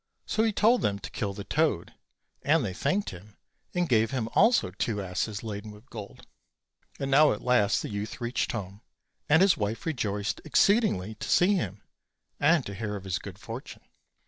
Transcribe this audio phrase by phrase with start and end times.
[0.25, 1.93] So he told them to kill the toad;
[2.41, 3.37] and they thanked him,
[3.75, 6.25] and gave him also two asses laden with gold.
[6.99, 8.81] And now at last the youth reached home,
[9.29, 11.83] and his wife rejoiced exceedingly to see him,
[12.39, 13.83] and to hear of his good fortune.